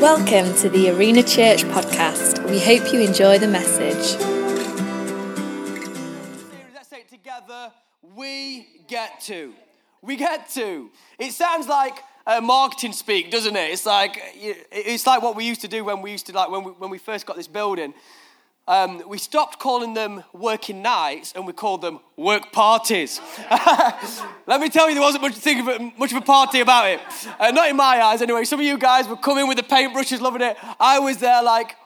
[0.00, 2.48] Welcome to the Arena Church podcast.
[2.48, 4.16] We hope you enjoy the message.
[6.72, 7.72] Let's say it together.
[8.14, 9.52] We get to.
[10.00, 10.88] We get to.
[11.18, 11.98] It sounds like
[12.28, 13.72] uh, marketing speak, doesn't it?
[13.72, 16.62] It's like it's like what we used to do when we used to like when
[16.62, 17.92] we, when we first got this building.
[18.68, 23.18] Um, we stopped calling them working nights and we called them work parties.
[24.46, 26.86] Let me tell you, there wasn't much, think of it, much of a party about
[26.86, 27.00] it.
[27.40, 28.44] Uh, not in my eyes, anyway.
[28.44, 30.58] Some of you guys were coming with the paintbrushes, loving it.
[30.78, 31.76] I was there like,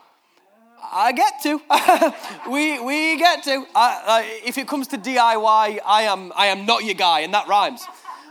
[0.92, 2.50] I get to.
[2.50, 3.64] we, we get to.
[3.76, 7.46] I, if it comes to DIY, I am, I am not your guy, and that
[7.46, 7.86] rhymes.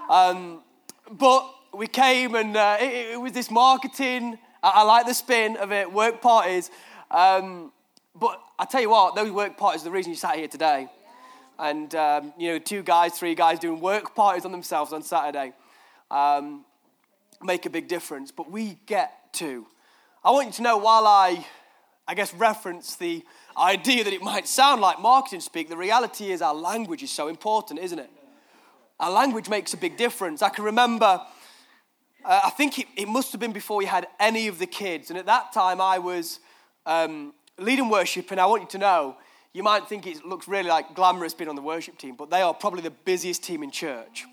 [0.10, 0.62] Um,
[1.10, 4.38] but we came and uh, it, it, was this marketing.
[4.62, 6.70] I, I, like the spin of it, work parties.
[7.10, 7.72] Um,
[8.20, 10.88] but I tell you what, those work parties are the reason you sat here today.
[11.58, 15.54] And, um, you know, two guys, three guys doing work parties on themselves on Saturday
[16.10, 16.66] um,
[17.42, 18.32] make a big difference.
[18.32, 19.66] But we get to.
[20.24, 21.46] I want you to know while I,
[22.08, 23.24] I guess, reference the
[23.58, 27.28] idea that it might sound like marketing speak, the reality is our language is so
[27.28, 28.10] important, isn't it?
[29.00, 30.42] Our language makes a big difference.
[30.42, 31.22] I can remember,
[32.24, 35.10] uh, I think it, it, must have been before we had any of the kids.
[35.10, 36.40] And at that time, I was
[36.86, 39.18] um, leading worship, and I want you to know,
[39.54, 42.42] you might think it looks really like glamorous being on the worship team, but they
[42.42, 44.26] are probably the busiest team in church.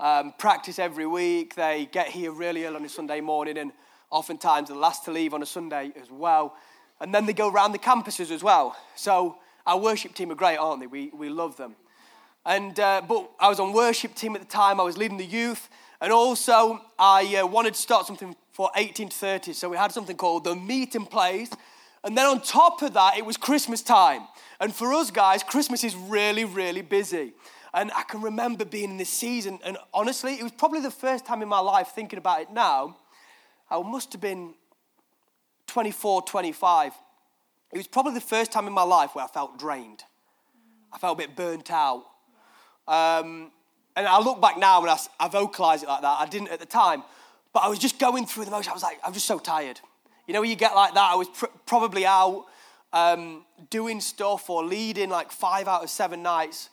[0.00, 1.54] Um, practice every week.
[1.54, 3.72] They get here really early on a Sunday morning, and
[4.10, 6.56] oftentimes the last to leave on a Sunday as well.
[7.00, 8.76] And then they go around the campuses as well.
[8.96, 10.86] So our worship team are great, aren't they?
[10.86, 11.76] We, we love them.
[12.44, 14.80] And, uh, but I was on worship team at the time.
[14.80, 15.68] I was leading the youth.
[16.00, 19.52] And also, I uh, wanted to start something for 18 to 30.
[19.52, 21.50] So we had something called the Meeting Place.
[22.04, 24.22] And then on top of that, it was Christmas time.
[24.60, 27.32] And for us guys, Christmas is really, really busy.
[27.74, 31.26] And I can remember being in this season, and honestly, it was probably the first
[31.26, 32.96] time in my life thinking about it now.
[33.70, 34.54] I must have been
[35.66, 36.92] 24, 25.
[37.72, 40.02] It was probably the first time in my life where I felt drained.
[40.92, 42.04] I felt a bit burnt out.
[42.86, 43.52] Um,
[43.94, 46.20] and I look back now and I, I vocalize it like that.
[46.20, 47.02] I didn't at the time,
[47.52, 48.70] but I was just going through the motion.
[48.70, 49.80] I was like, I'm just so tired.
[50.28, 52.44] You know, when you get like that, I was pr- probably out
[52.92, 56.68] um, doing stuff or leading like five out of seven nights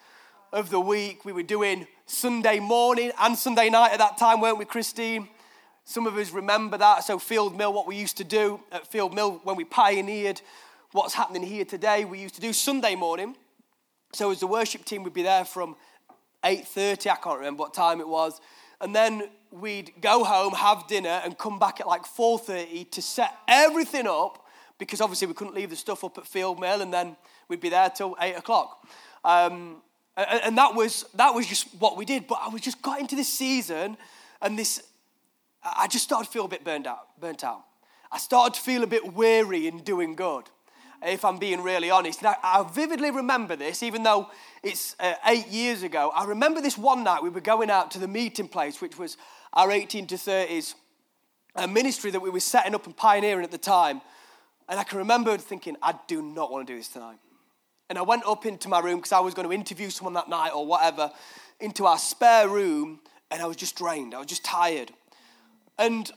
[0.52, 1.24] of the week.
[1.24, 5.30] We were doing Sunday morning and Sunday night at that time, weren't we, Christine?
[5.86, 7.06] Some of us remember that.
[7.06, 10.42] So, Field Mill, what we used to do at Field Mill when we pioneered
[10.92, 13.38] what's happening here today, we used to do Sunday morning.
[14.12, 15.78] So, as the worship team, we'd be there from
[16.44, 18.42] 8.30, I can't remember what time it was.
[18.82, 19.30] And then
[19.60, 24.46] we'd go home, have dinner, and come back at like 4.30 to set everything up
[24.78, 27.16] because obviously we couldn't leave the stuff up at Field Mill and then
[27.48, 28.86] we'd be there till 8 o'clock.
[29.24, 29.82] Um,
[30.18, 32.28] and, that, was, that was just what we did.
[32.28, 33.98] But I was just got into this season
[34.42, 34.82] and this,
[35.64, 37.64] I just started to feel a bit burned out, burnt out.
[38.12, 40.50] I started to feel a bit weary in doing good
[41.06, 42.22] if I'm being really honest.
[42.22, 44.30] Now, I vividly remember this, even though
[44.64, 46.12] it's uh, eight years ago.
[46.16, 49.18] I remember this one night we were going out to the meeting place, which was
[49.56, 50.76] our 18 to 30s
[51.56, 54.02] a ministry that we were setting up and pioneering at the time.
[54.68, 57.18] And I can remember thinking, I do not want to do this tonight.
[57.90, 60.28] And I went up into my room because I was going to interview someone that
[60.28, 61.12] night or whatever,
[61.60, 63.00] into our spare room,
[63.32, 64.14] and I was just drained.
[64.14, 64.92] I was just tired.
[65.78, 66.12] And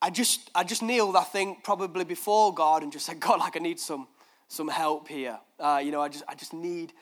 [0.00, 3.56] I just, I just kneeled, I think, probably before God and just said, God, like
[3.56, 4.06] I need some,
[4.46, 5.38] some help here.
[5.58, 6.92] Uh, you know, I just, I just need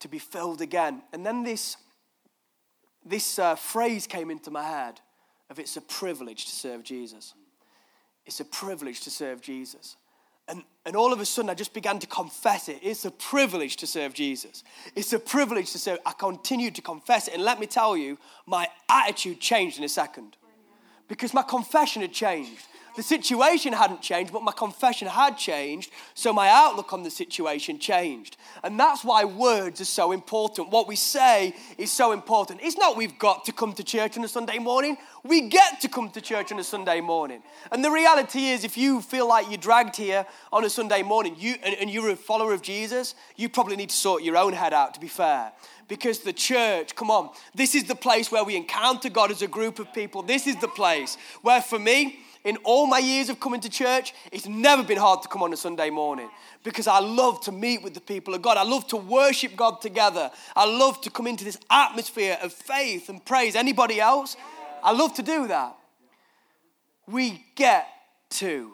[0.00, 1.02] to be filled again.
[1.12, 1.76] And then this,
[3.04, 5.00] this uh, phrase came into my head
[5.50, 7.34] of it's a privilege to serve Jesus.
[8.24, 9.96] It's a privilege to serve Jesus.
[10.48, 12.78] And, and all of a sudden, I just began to confess it.
[12.82, 14.64] It's a privilege to serve Jesus.
[14.96, 15.98] It's a privilege to serve.
[16.04, 17.34] I continued to confess it.
[17.34, 20.36] And let me tell you, my attitude changed in a second
[21.08, 22.66] because my confession had changed.
[22.94, 27.78] The situation hadn't changed, but my confession had changed, so my outlook on the situation
[27.78, 28.36] changed.
[28.62, 30.70] And that's why words are so important.
[30.70, 32.60] What we say is so important.
[32.62, 35.88] It's not we've got to come to church on a Sunday morning, we get to
[35.88, 37.42] come to church on a Sunday morning.
[37.70, 41.36] And the reality is, if you feel like you're dragged here on a Sunday morning
[41.38, 44.52] you, and, and you're a follower of Jesus, you probably need to sort your own
[44.52, 45.52] head out, to be fair
[45.88, 49.46] because the church, come on, this is the place where we encounter God as a
[49.46, 50.22] group of people.
[50.22, 54.14] This is the place where, for me, in all my years of coming to church,
[54.32, 56.28] it's never been hard to come on a Sunday morning
[56.64, 58.56] because I love to meet with the people of God.
[58.56, 60.30] I love to worship God together.
[60.56, 63.54] I love to come into this atmosphere of faith and praise.
[63.54, 64.36] Anybody else?
[64.82, 65.76] I love to do that.
[67.06, 67.86] We get
[68.30, 68.72] to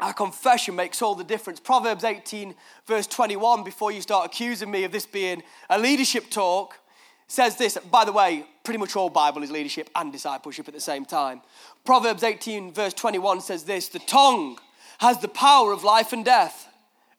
[0.00, 1.58] our confession makes all the difference.
[1.58, 2.54] Proverbs 18,
[2.86, 6.76] verse 21, before you start accusing me of this being a leadership talk,
[7.28, 10.80] says this, by the way, pretty much all Bible is leadership and discipleship at the
[10.80, 11.42] same time.
[11.84, 14.58] Proverbs 18, verse 21 says this The tongue
[14.98, 16.68] has the power of life and death,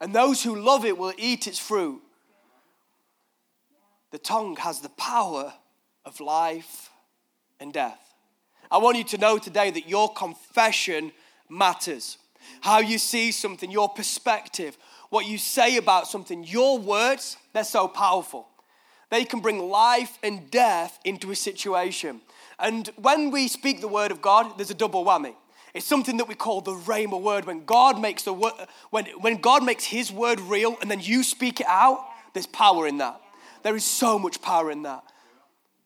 [0.02, 2.02] and those who love it will eat its fruit.
[4.12, 5.54] The tongue has the power
[6.04, 6.90] of life
[7.60, 8.00] and death.
[8.72, 11.12] I want you to know today that your confession
[11.50, 12.18] matters.
[12.62, 14.76] How you see something, your perspective,
[15.10, 18.49] what you say about something, your words, they're so powerful.
[19.10, 22.22] They can bring life and death into a situation.
[22.60, 25.36] And when we speak the word of God, there's a double whammy.
[25.74, 27.46] It's something that we call the rhema word.
[27.46, 28.54] When God makes the word,
[28.90, 32.88] when, when God makes his word real and then you speak it out, there's power
[32.88, 33.20] in that.
[33.64, 35.04] There is so much power in that.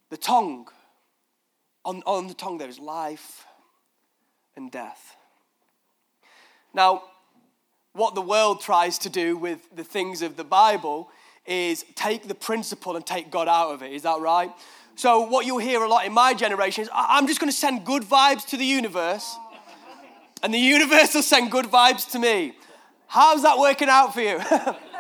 [0.10, 0.68] The tongue,
[1.84, 3.46] on, on the tongue, there is life
[4.56, 5.16] and death.
[6.74, 7.04] Now,
[7.94, 11.10] what the world tries to do with the things of the Bible
[11.46, 13.92] is take the principle and take God out of it.
[13.92, 14.52] Is that right?
[14.96, 17.86] So, what you'll hear a lot in my generation is I'm just going to send
[17.86, 19.36] good vibes to the universe,
[20.42, 22.54] and the universe will send good vibes to me.
[23.08, 24.40] How's that working out for you?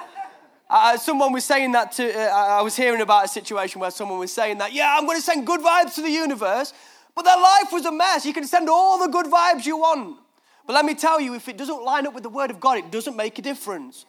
[0.69, 4.19] uh, someone was saying that to, uh, I was hearing about a situation where someone
[4.19, 6.73] was saying that, yeah, I'm going to send good vibes to the universe,
[7.15, 8.25] but their life was a mess.
[8.25, 10.17] You can send all the good vibes you want.
[10.65, 12.77] But let me tell you, if it doesn't line up with the Word of God,
[12.77, 14.05] it doesn't make a difference.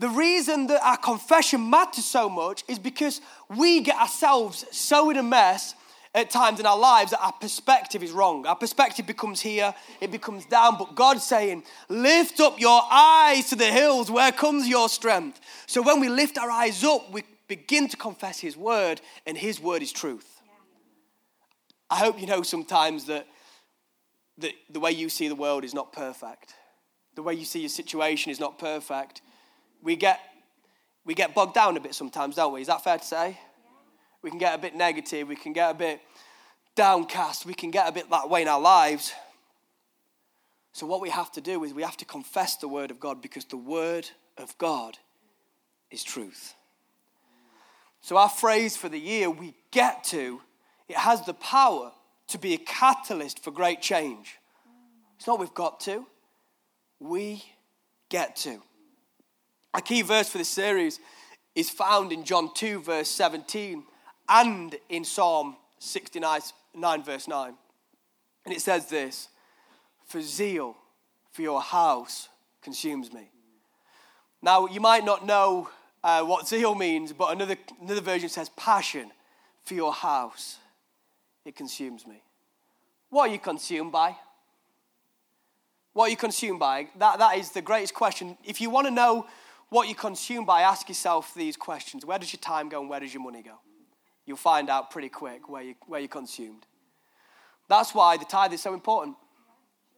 [0.00, 3.20] The reason that our confession matters so much is because
[3.54, 5.74] we get ourselves so in a mess
[6.14, 8.46] at times in our lives that our perspective is wrong.
[8.46, 10.78] Our perspective becomes here, it becomes down.
[10.78, 15.38] But God's saying, Lift up your eyes to the hills, where comes your strength?
[15.66, 19.60] So when we lift our eyes up, we begin to confess His word, and His
[19.60, 20.40] word is truth.
[21.90, 23.26] I hope you know sometimes that,
[24.38, 26.54] that the way you see the world is not perfect,
[27.16, 29.20] the way you see your situation is not perfect
[29.82, 30.20] we get,
[31.04, 32.60] we get bogged down a bit sometimes, don't we?
[32.60, 33.38] Is that fair to say?
[34.22, 36.00] We can get a bit negative, we can get a bit
[36.74, 39.12] downcast, we can get a bit that way in our lives.
[40.72, 43.20] So, what we have to do is we have to confess the Word of God
[43.20, 44.98] because the Word of God
[45.90, 46.54] is truth.
[48.02, 50.40] So, our phrase for the year, we get to,
[50.88, 51.92] it has the power
[52.28, 54.36] to be a catalyst for great change.
[55.16, 56.06] It's not we've got to,
[56.98, 57.42] we
[58.08, 58.62] get to.
[59.72, 60.98] A key verse for this series
[61.54, 63.84] is found in John 2, verse 17,
[64.28, 66.40] and in Psalm 69,
[66.74, 67.54] 9, verse 9.
[68.44, 69.28] And it says this
[70.06, 70.76] For zeal
[71.32, 72.28] for your house
[72.62, 73.30] consumes me.
[74.42, 75.68] Now, you might not know
[76.02, 79.10] uh, what zeal means, but another, another version says passion
[79.64, 80.58] for your house.
[81.44, 82.22] It consumes me.
[83.10, 84.16] What are you consumed by?
[85.92, 86.88] What are you consumed by?
[86.98, 88.38] That, that is the greatest question.
[88.44, 89.26] If you want to know
[89.70, 93.00] what you consume by, ask yourself these questions Where does your time go and where
[93.00, 93.58] does your money go?
[94.26, 96.66] You'll find out pretty quick where, you, where you're consumed.
[97.68, 99.16] That's why the tithe is so important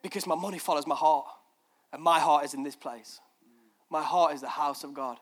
[0.02, 1.26] because my money follows my heart,
[1.92, 3.20] and my heart is in this place.
[3.90, 5.18] My heart is the house of God.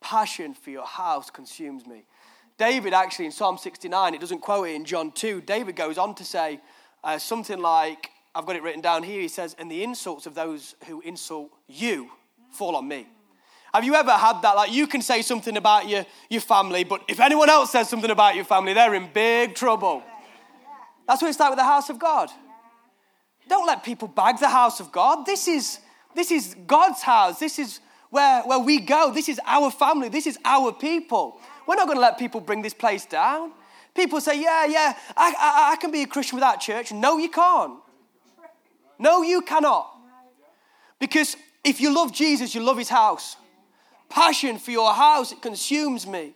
[0.00, 2.04] Passion for your house consumes me.
[2.58, 6.14] David, actually, in Psalm 69, it doesn't quote it in John 2, David goes on
[6.16, 6.60] to say
[7.04, 10.34] uh, something like, I've got it written down here, he says, And the insults of
[10.34, 12.10] those who insult you
[12.50, 13.06] fall on me.
[13.74, 14.56] Have you ever had that?
[14.56, 18.10] Like, you can say something about your, your family, but if anyone else says something
[18.10, 20.02] about your family, they're in big trouble.
[21.06, 22.30] That's what it's like with the house of God.
[23.48, 25.24] Don't let people bag the house of God.
[25.24, 25.80] This is,
[26.14, 27.38] this is God's house.
[27.38, 29.12] This is where, where we go.
[29.12, 30.08] This is our family.
[30.08, 31.40] This is our people.
[31.66, 33.52] We're not going to let people bring this place down.
[33.94, 36.92] People say, yeah, yeah, I, I, I can be a Christian without church.
[36.92, 37.80] No, you can't.
[38.98, 39.94] No, you cannot.
[40.98, 43.36] Because if you love Jesus, you love his house.
[44.08, 46.34] Passion for your house, it consumes me.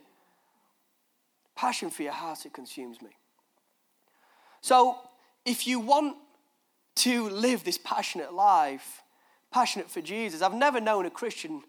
[1.55, 3.11] Passion for your house, it consumes me.
[4.61, 4.99] So,
[5.45, 6.17] if you want
[6.97, 9.03] to live this passionate life,
[9.51, 11.63] passionate for Jesus, I've never known a Christian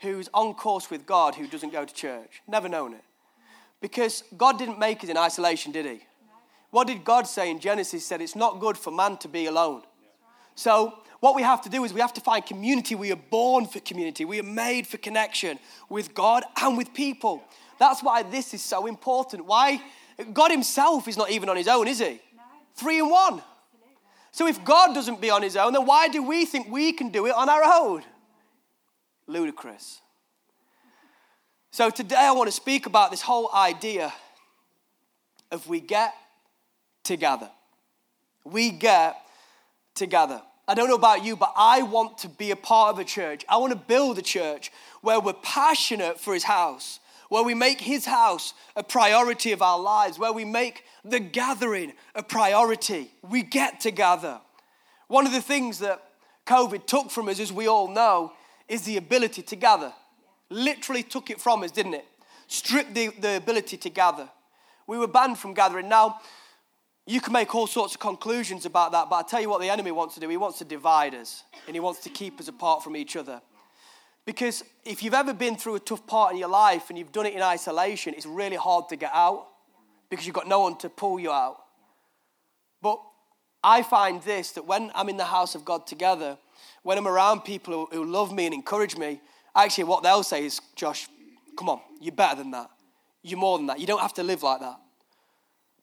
[0.00, 2.40] who's on course with God who doesn't go to church.
[2.48, 3.04] Never known it.
[3.80, 6.00] Because God didn't make it in isolation, did He?
[6.70, 7.92] What did God say in Genesis?
[7.92, 9.82] He said it's not good for man to be alone.
[10.54, 12.94] So what we have to do is we have to find community.
[12.94, 14.24] We are born for community.
[14.24, 15.58] We are made for connection
[15.88, 17.42] with God and with people.
[17.78, 19.44] That's why this is so important.
[19.44, 19.80] Why?
[20.32, 22.20] God Himself is not even on His own, is He?
[22.74, 23.42] Three in one.
[24.32, 27.10] So if God doesn't be on His own, then why do we think we can
[27.10, 28.02] do it on our own?
[29.26, 30.00] Ludicrous.
[31.70, 34.12] So today I want to speak about this whole idea
[35.50, 36.14] of we get
[37.04, 37.50] together.
[38.44, 39.16] We get
[39.94, 40.42] together.
[40.70, 43.44] I don't know about you, but I want to be a part of a church.
[43.48, 47.80] I want to build a church where we're passionate for his house, where we make
[47.80, 53.10] His house a priority of our lives, where we make the gathering a priority.
[53.28, 54.40] We get to gather.
[55.08, 56.04] One of the things that
[56.46, 58.32] COVID took from us, as we all know,
[58.68, 59.92] is the ability to gather.
[60.50, 62.06] Literally took it from us, didn't it?
[62.46, 64.28] Stripped the, the ability to gather.
[64.86, 65.88] We were banned from gathering.
[65.88, 66.20] Now,
[67.10, 69.68] you can make all sorts of conclusions about that, but I tell you what the
[69.68, 70.28] enemy wants to do.
[70.28, 73.42] He wants to divide us, and he wants to keep us apart from each other.
[74.24, 77.26] Because if you've ever been through a tough part in your life and you've done
[77.26, 79.48] it in isolation, it's really hard to get out
[80.08, 81.56] because you've got no one to pull you out.
[82.80, 83.00] But
[83.64, 86.38] I find this that when I'm in the house of God together,
[86.84, 89.20] when I'm around people who, who love me and encourage me,
[89.56, 91.08] actually what they'll say is, Josh,
[91.58, 92.70] come on, you're better than that.
[93.22, 93.80] You're more than that.
[93.80, 94.78] You don't have to live like that.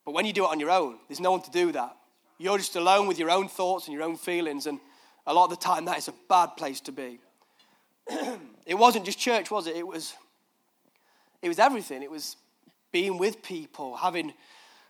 [0.08, 1.98] But when you do it on your own, there's no one to do that.
[2.38, 4.80] You're just alone with your own thoughts and your own feelings, and
[5.26, 7.20] a lot of the time that is a bad place to be.
[8.66, 9.76] it wasn't just church, was it?
[9.76, 10.14] It was,
[11.42, 12.04] it was everything.
[12.04, 12.38] It was
[12.94, 14.34] being with people, having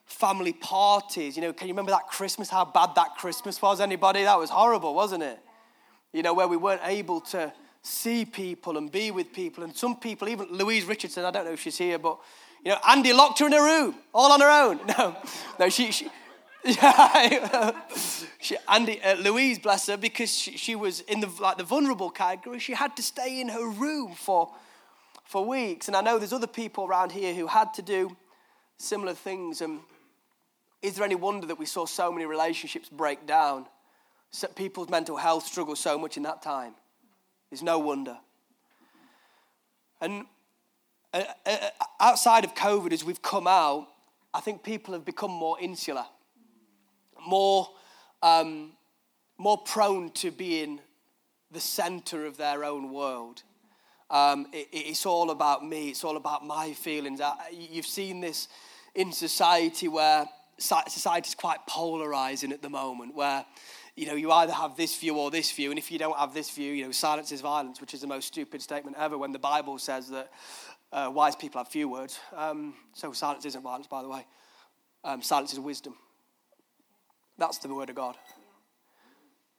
[0.05, 1.35] family parties.
[1.35, 2.51] You know, can you remember that Christmas?
[2.51, 3.81] How bad that Christmas was?
[3.81, 4.21] Anybody?
[4.21, 5.39] That was horrible, wasn't it?
[6.13, 9.63] You know, where we weren't able to see people and be with people.
[9.63, 12.19] And some people, even Louise Richardson, I don't know if she's here, but
[12.63, 14.79] you know, Andy locked her in a room, all on her own.
[14.97, 15.15] No,
[15.59, 16.09] no, she, she
[18.39, 22.09] she, Andy, uh, Louise, bless her, because she, she, was in the like the vulnerable
[22.09, 22.59] category.
[22.59, 24.53] She had to stay in her room for
[25.23, 28.17] for weeks, and I know there's other people around here who had to do
[28.77, 29.61] similar things.
[29.61, 29.79] And
[30.81, 33.65] is there any wonder that we saw so many relationships break down?
[34.31, 36.73] So people's mental health struggle so much in that time.
[37.49, 38.17] There's no wonder.
[40.01, 40.25] And
[41.99, 43.87] outside of COVID, as we've come out,
[44.33, 46.05] I think people have become more insular
[47.27, 47.69] more,
[48.21, 48.71] um,
[49.37, 50.79] more prone to being
[51.51, 53.43] the center of their own world.
[54.09, 57.21] Um, it, it's all about me, it's all about my feelings.
[57.51, 58.47] you've seen this
[58.95, 60.25] in society where
[60.57, 63.45] society is quite polarizing at the moment, where
[63.95, 66.31] you know, you either have this view or this view, and if you don't have
[66.31, 69.31] this view, you know, silence is violence, which is the most stupid statement ever when
[69.31, 70.31] the Bible says that
[70.91, 72.19] uh, wise people have few words.
[72.35, 74.25] Um, so silence isn't violence, by the way.
[75.03, 75.95] Um, silence is wisdom.
[77.37, 78.15] That's the word of God.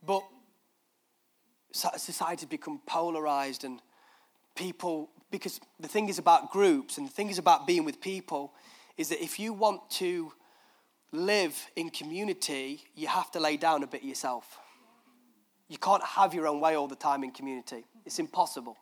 [0.04, 0.22] But
[1.72, 3.80] society has become polarized and
[4.54, 8.52] people, because the thing is about groups and the thing is about being with people,
[8.96, 10.32] is that if you want to
[11.12, 14.58] live in community, you have to lay down a bit yourself.
[15.68, 17.84] You can't have your own way all the time in community.
[18.04, 18.76] It's impossible.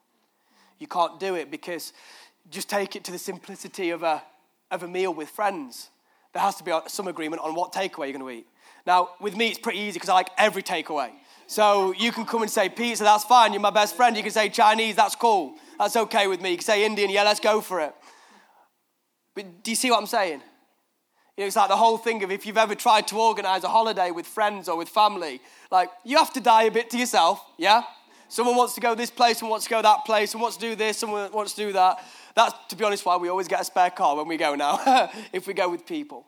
[0.78, 1.92] You can't do it because
[2.50, 4.22] just take it to the simplicity of a,
[4.70, 5.90] of a meal with friends.
[6.32, 8.46] There has to be uh, some agreement on what takeaway you're going to eat.
[8.86, 11.10] Now, with me, it's pretty easy because I like every takeaway.
[11.46, 13.52] So you can come and say pizza, that's fine.
[13.52, 14.16] You're my best friend.
[14.16, 15.54] You can say Chinese, that's cool.
[15.78, 16.50] That's okay with me.
[16.50, 17.94] You can say Indian, yeah, let's go for it.
[19.34, 20.42] But do you see what I'm saying?
[21.36, 24.26] It's like the whole thing of if you've ever tried to organize a holiday with
[24.26, 27.82] friends or with family, like you have to die a bit to yourself, yeah?
[28.28, 30.68] Someone wants to go this place, someone wants to go that place, someone wants to
[30.70, 32.02] do this, someone wants to do that.
[32.36, 35.10] That's, to be honest, why we always get a spare car when we go now,
[35.32, 36.26] if we go with people.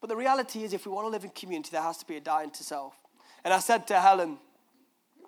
[0.00, 2.16] But the reality is, if we want to live in community, there has to be
[2.16, 2.94] a dying to self.
[3.44, 4.38] And I said to Helen,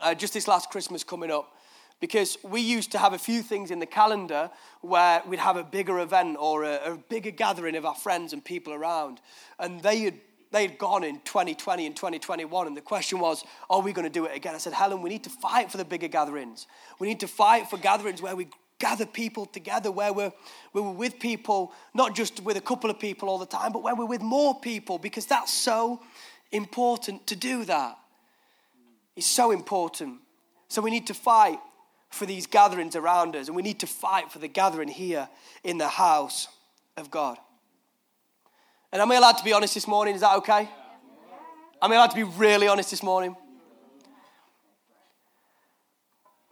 [0.00, 1.52] uh, just this last Christmas coming up,
[2.00, 4.50] because we used to have a few things in the calendar
[4.80, 8.44] where we'd have a bigger event or a, a bigger gathering of our friends and
[8.44, 9.20] people around.
[9.60, 10.14] And they had,
[10.50, 12.66] they had gone in 2020 and 2021.
[12.66, 14.56] And the question was, are we going to do it again?
[14.56, 16.66] I said, Helen, we need to fight for the bigger gatherings.
[16.98, 18.48] We need to fight for gatherings where we
[18.80, 20.32] gather people together, where we're,
[20.72, 23.84] where we're with people, not just with a couple of people all the time, but
[23.84, 26.02] where we're with more people, because that's so
[26.50, 27.96] important to do that.
[29.14, 30.18] It's so important.
[30.68, 31.60] So we need to fight
[32.10, 35.28] for these gatherings around us, and we need to fight for the gathering here
[35.62, 36.48] in the house
[36.96, 37.38] of God.
[38.92, 40.16] And am I allowed to be honest this morning?
[40.16, 40.68] Is that okay?
[41.80, 43.36] Am I allowed to be really honest this morning?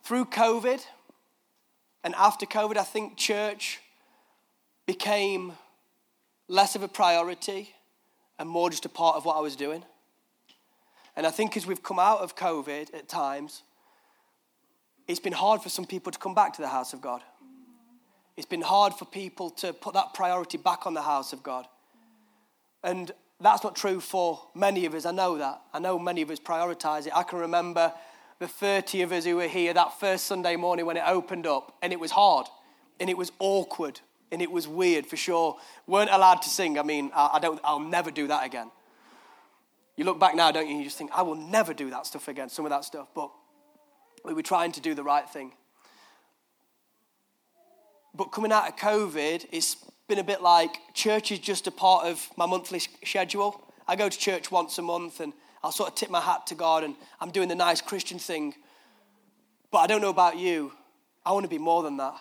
[0.05, 0.81] Through COVID,
[2.05, 3.81] and after COVID, I think church
[4.87, 5.53] became
[6.49, 7.75] less of a priority
[8.39, 9.85] and more just a part of what I was doing.
[11.17, 13.63] And I think as we've come out of COVID at times,
[15.09, 17.23] it's been hard for some people to come back to the house of God.
[18.37, 21.67] It's been hard for people to put that priority back on the house of God.
[22.85, 25.07] And that's not true for many of us.
[25.07, 25.61] I know that.
[25.73, 27.13] I know many of us prioritize it.
[27.17, 27.93] I can remember
[28.39, 31.77] the 30 of us who were here that first Sunday morning when it opened up,
[31.83, 32.47] and it was hard,
[33.01, 35.57] and it was awkward, and it was weird for sure.
[35.87, 36.79] weren't allowed to sing.
[36.79, 38.71] I mean, I, don't, I'll never do that again.
[39.97, 40.77] You look back now, don't you?
[40.77, 43.09] You just think, I will never do that stuff again, some of that stuff.
[43.15, 43.31] But
[44.25, 45.53] we were trying to do the right thing.
[48.15, 49.77] but coming out of COVID, it's
[50.07, 53.61] been a bit like church is just a part of my monthly schedule.
[53.87, 56.55] I go to church once a month and I'll sort of tip my hat to
[56.55, 58.55] God and I'm doing the nice Christian thing.
[59.71, 60.73] But I don't know about you.
[61.25, 62.15] I want to be more than that.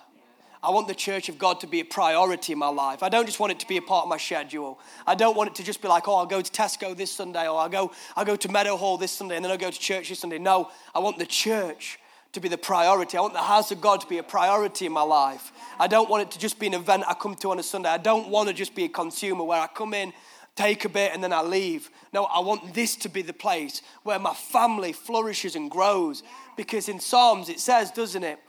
[0.62, 3.04] I want the church of God to be a priority in my life.
[3.04, 4.80] I don't just want it to be a part of my schedule.
[5.06, 7.48] I don't want it to just be like, oh, I'll go to Tesco this Sunday,
[7.48, 10.10] or I'll go, I'll go to Meadowhall this Sunday, and then I'll go to church
[10.10, 10.40] this Sunday.
[10.40, 12.00] No, I want the church
[12.34, 13.18] to be the priority.
[13.18, 15.52] I want the house of God to be a priority in my life.
[15.80, 17.90] I don't want it to just be an event I come to on a Sunday.
[17.90, 20.12] I don't want to just be a consumer where I come in,
[20.58, 21.90] take a bit, and then I leave.
[22.12, 26.24] No, I want this to be the place where my family flourishes and grows.
[26.58, 28.40] Because in Psalms it says, doesn't it?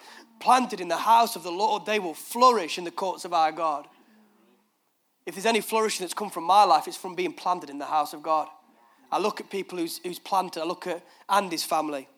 [0.41, 3.53] planted in the house of the Lord, they will flourish in the courts of our
[3.53, 3.87] God.
[5.27, 7.85] If there's any flourishing that's come from my life, it's from being planted in the
[7.85, 8.49] house of God.
[9.11, 12.09] I look at people who's, who's planted, I look at Andy's family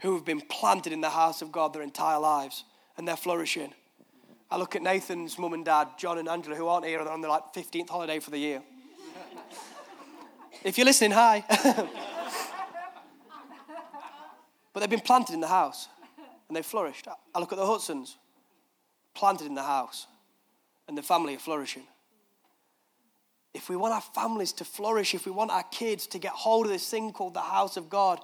[0.00, 2.64] who have been planted in the house of God their entire lives
[2.96, 3.72] and they're flourishing.
[4.50, 7.20] I look at Nathan's mum and dad, John and Angela, who aren't here, they're on
[7.20, 8.62] their like 15th holiday for the year.
[10.64, 11.44] If you're listening, hi.
[14.72, 15.88] but they've been planted in the house
[16.48, 17.06] and they've flourished.
[17.34, 18.16] I look at the Hudsons,
[19.14, 20.06] planted in the house,
[20.88, 21.84] and the family are flourishing.
[23.52, 26.66] If we want our families to flourish, if we want our kids to get hold
[26.66, 28.18] of this thing called the house of God,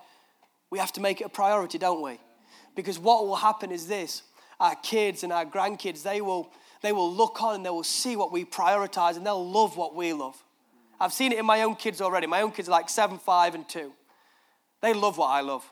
[0.70, 2.18] we have to make it a priority, don't we?
[2.74, 4.22] Because what will happen is this
[4.58, 8.16] our kids and our grandkids, they will, they will look on and they will see
[8.16, 10.42] what we prioritize and they'll love what we love.
[11.00, 12.26] I've seen it in my own kids already.
[12.26, 13.92] My own kids are like seven, five, and two.
[14.82, 15.64] They love what I love.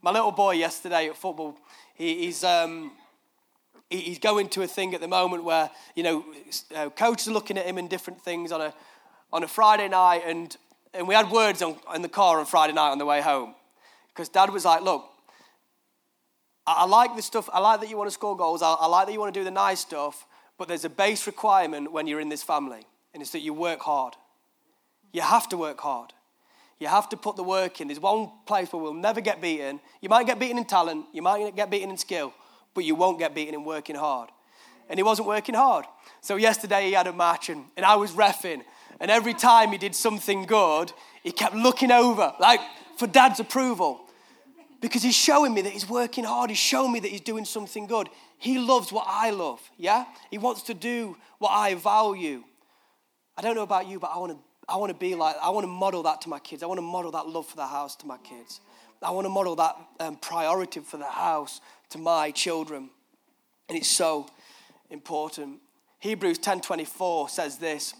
[0.00, 1.56] My little boy yesterday at football,
[1.94, 2.92] he, he's, um,
[3.90, 6.24] he, he's going to a thing at the moment where, you know,
[6.74, 8.72] uh, coaches are looking at him and different things on a,
[9.32, 10.22] on a Friday night.
[10.24, 10.56] And,
[10.92, 13.54] and we had words on, in the car on Friday night on the way home.
[14.08, 15.04] Because dad was like, look,
[16.64, 18.86] I, I like the stuff, I like that you want to score goals, I, I
[18.86, 20.26] like that you want to do the nice stuff,
[20.58, 22.82] but there's a base requirement when you're in this family,
[23.12, 24.14] and it's that you work hard.
[25.14, 26.12] You have to work hard.
[26.80, 27.86] You have to put the work in.
[27.86, 29.78] There's one place where we'll never get beaten.
[30.00, 32.34] You might get beaten in talent, you might get beaten in skill,
[32.74, 34.30] but you won't get beaten in working hard.
[34.90, 35.86] And he wasn't working hard.
[36.20, 38.62] So yesterday he had a match and, and I was refing.
[39.00, 42.60] And every time he did something good, he kept looking over, like
[42.98, 44.00] for dad's approval.
[44.80, 46.50] Because he's showing me that he's working hard.
[46.50, 48.08] He's showing me that he's doing something good.
[48.36, 50.06] He loves what I love, yeah?
[50.30, 52.42] He wants to do what I value.
[53.36, 55.50] I don't know about you, but I want to I want to be like, I
[55.50, 56.62] want to model that to my kids.
[56.62, 58.60] I want to model that love for the house to my kids.
[59.02, 62.88] I want to model that um, priority for the house to my children.
[63.68, 64.26] And it's so
[64.90, 65.60] important.
[65.98, 67.94] Hebrews 10:24 says this,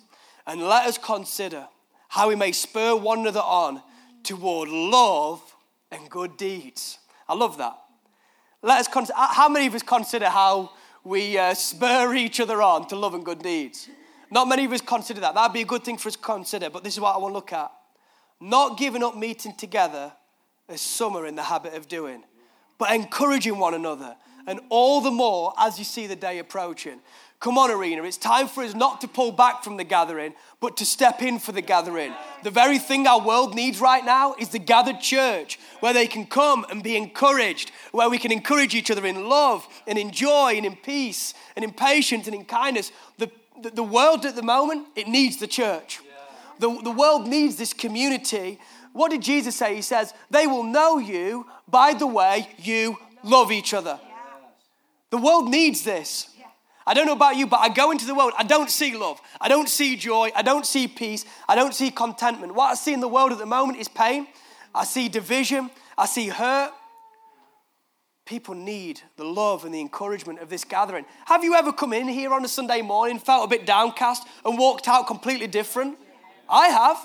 [0.47, 1.69] and let us consider
[2.09, 3.83] how we may spur one another on
[4.23, 5.55] toward love
[5.91, 6.99] and good deeds.
[7.29, 7.79] I love that.
[8.63, 10.73] Let us consider, how many of us consider how
[11.03, 13.89] we uh, spur each other on to love and good deeds?
[14.35, 15.37] Not many of us consider that.
[15.37, 17.31] That'd be a good thing for us to consider, but this is what I want
[17.31, 17.71] to look at.
[18.41, 20.13] Not giving up meeting together,
[20.69, 22.25] as some are in the habit of doing,
[22.77, 24.17] but encouraging one another,
[24.49, 26.99] and all the more as you see the day approaching.
[27.39, 28.03] Come on, Arena.
[28.03, 31.39] It's time for us not to pull back from the gathering, but to step in
[31.39, 32.13] for the gathering.
[32.43, 36.27] The very thing our world needs right now is the gathered church where they can
[36.27, 40.55] come and be encouraged, where we can encourage each other in love and in joy
[40.57, 42.91] and in peace and in patience and in kindness.
[43.19, 46.01] The the, the world at the moment, it needs the church.
[46.59, 48.59] The, the world needs this community.
[48.93, 49.75] What did Jesus say?
[49.75, 53.99] He says, They will know you by the way you love each other.
[55.11, 56.29] The world needs this.
[56.87, 59.19] I don't know about you, but I go into the world, I don't see love.
[59.41, 60.31] I don't see joy.
[60.37, 61.25] I don't see peace.
[61.49, 62.55] I don't see contentment.
[62.55, 64.27] What I see in the world at the moment is pain.
[64.75, 65.71] I see division.
[65.97, 66.73] I see hurt.
[68.25, 71.05] People need the love and the encouragement of this gathering.
[71.27, 74.59] Have you ever come in here on a Sunday morning, felt a bit downcast, and
[74.59, 75.99] walked out completely different?
[76.49, 76.97] I have.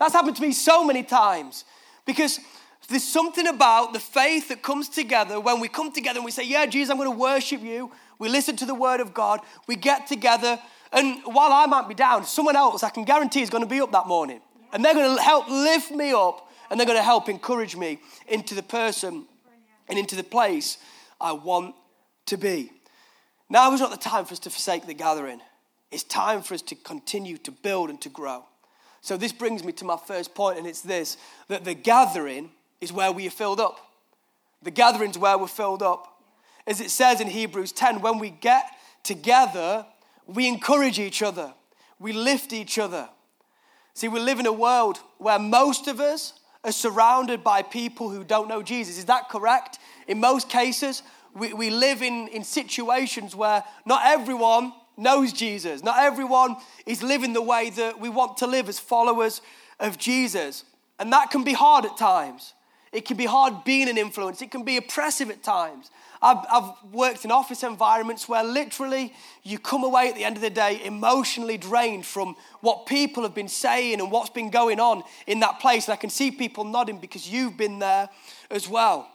[0.00, 1.64] That's happened to me so many times.
[2.04, 2.40] Because
[2.88, 6.44] there's something about the faith that comes together when we come together and we say,
[6.44, 7.92] Yeah, Jesus, I'm going to worship you.
[8.18, 9.40] We listen to the word of God.
[9.68, 10.58] We get together.
[10.92, 13.80] And while I might be down, someone else, I can guarantee, is going to be
[13.80, 14.40] up that morning.
[14.72, 18.00] And they're going to help lift me up and they're going to help encourage me
[18.26, 19.26] into the person
[19.88, 20.78] and into the place
[21.20, 21.74] I want
[22.26, 22.70] to be.
[23.48, 25.40] Now is not the time for us to forsake the gathering.
[25.90, 28.44] It's time for us to continue to build and to grow.
[29.00, 31.18] So, this brings me to my first point, and it's this
[31.48, 33.78] that the gathering is where we are filled up.
[34.62, 36.22] The gathering's where we're filled up.
[36.66, 38.64] As it says in Hebrews 10, when we get
[39.02, 39.84] together,
[40.26, 41.52] we encourage each other,
[41.98, 43.08] we lift each other.
[43.92, 46.32] See, we live in a world where most of us
[46.64, 48.98] are surrounded by people who don't know Jesus.
[48.98, 49.78] Is that correct?
[50.08, 51.02] In most cases,
[51.34, 55.82] we, we live in, in situations where not everyone knows Jesus.
[55.82, 59.40] Not everyone is living the way that we want to live as followers
[59.80, 60.64] of Jesus.
[60.98, 62.54] And that can be hard at times.
[62.92, 65.90] It can be hard being an influence, it can be oppressive at times.
[66.24, 70.42] I've, I've, worked in office environments where literally you come away at the end of
[70.42, 75.02] the day emotionally drained from what people have been saying and what's been going on
[75.26, 75.86] in that place.
[75.86, 78.08] And I can see people nodding because you've been there
[78.50, 79.06] as well.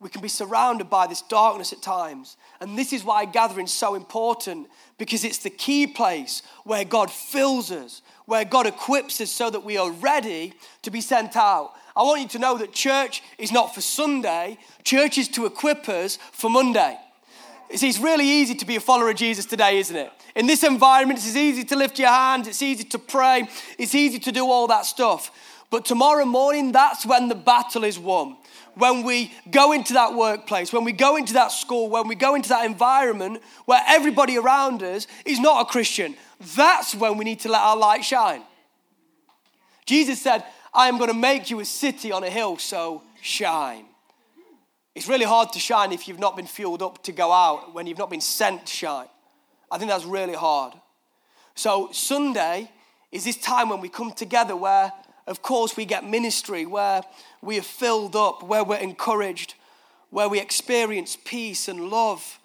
[0.00, 2.36] We can be surrounded by this darkness at times.
[2.60, 7.10] And this is why gathering is so important because it's the key place where God
[7.10, 11.72] fills us, where God equips us so that we are ready to be sent out.
[11.96, 15.88] I want you to know that church is not for Sunday, church is to equip
[15.88, 16.98] us for Monday.
[17.74, 20.10] See, it's really easy to be a follower of Jesus today, isn't it?
[20.34, 24.18] In this environment, it's easy to lift your hands, it's easy to pray, it's easy
[24.18, 25.30] to do all that stuff.
[25.70, 28.36] But tomorrow morning, that's when the battle is won
[28.76, 32.34] when we go into that workplace, when we go into that school, when we go
[32.34, 36.16] into that environment where everybody around us is not a Christian,
[36.56, 38.42] that's when we need to let our light shine.
[39.86, 40.44] Jesus said,
[40.74, 43.84] I am going to make you a city on a hill, so shine.
[44.94, 47.86] It's really hard to shine if you've not been fueled up to go out, when
[47.86, 49.08] you've not been sent to shine.
[49.70, 50.74] I think that's really hard.
[51.54, 52.70] So, Sunday
[53.12, 54.92] is this time when we come together where
[55.26, 57.02] of course, we get ministry where
[57.40, 59.54] we are filled up, where we're encouraged,
[60.10, 62.38] where we experience peace and love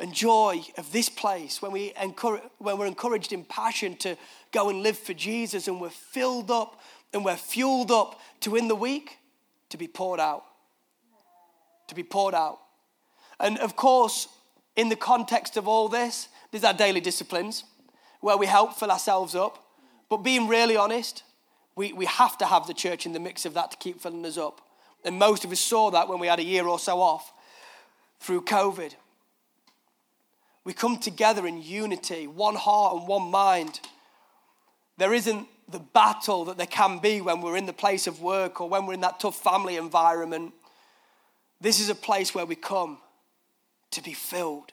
[0.00, 4.16] and joy of this place, when, we encourage, when we're encouraged in passion to
[4.52, 6.80] go and live for Jesus, and we're filled up
[7.12, 9.18] and we're fueled up to in the week
[9.70, 10.44] to be poured out.
[11.88, 12.58] To be poured out.
[13.40, 14.28] And of course,
[14.76, 17.64] in the context of all this, there's our daily disciplines
[18.20, 19.64] where we help fill ourselves up.
[20.08, 21.22] But being really honest,
[21.76, 24.24] we, we have to have the church in the mix of that to keep filling
[24.26, 24.60] us up.
[25.04, 27.32] And most of us saw that when we had a year or so off
[28.20, 28.94] through COVID.
[30.64, 33.80] We come together in unity, one heart and one mind.
[34.98, 38.60] There isn't the battle that there can be when we're in the place of work
[38.60, 40.52] or when we're in that tough family environment.
[41.60, 42.98] This is a place where we come
[43.90, 44.72] to be filled.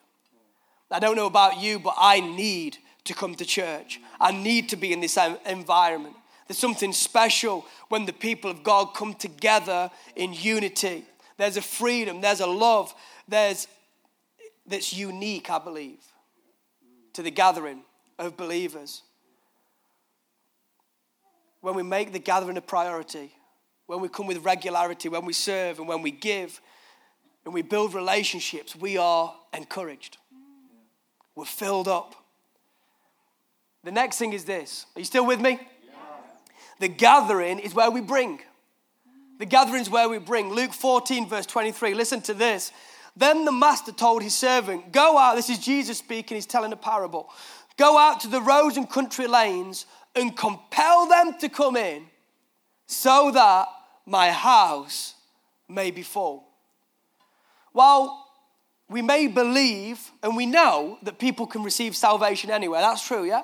[0.91, 3.99] I don't know about you, but I need to come to church.
[4.19, 6.15] I need to be in this environment.
[6.47, 11.05] There's something special when the people of God come together in unity.
[11.37, 12.93] There's a freedom, there's a love,
[13.27, 13.67] there's
[14.67, 15.99] that's unique, I believe,
[17.13, 17.81] to the gathering
[18.17, 19.03] of believers.
[21.65, 23.31] When we make the gathering a priority,
[23.87, 26.61] when we come with regularity, when we serve and when we give
[27.43, 30.17] and we build relationships, we are encouraged.
[31.35, 32.13] We're filled up.
[33.83, 34.85] The next thing is this.
[34.95, 35.59] Are you still with me?
[36.79, 38.41] The gathering is where we bring.
[39.39, 40.51] The gathering is where we bring.
[40.53, 41.95] Luke 14, verse 23.
[41.95, 42.71] Listen to this.
[43.17, 45.33] Then the master told his servant, Go out.
[45.33, 46.35] This is Jesus speaking.
[46.35, 47.27] He's telling a parable.
[47.75, 52.05] Go out to the roads and country lanes and compel them to come in
[52.87, 53.67] so that
[54.05, 55.15] my house
[55.67, 56.47] may be full.
[57.71, 58.25] While
[58.87, 63.41] we may believe and we know that people can receive salvation anywhere, that's true, yeah?